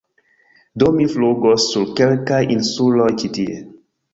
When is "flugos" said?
1.15-1.67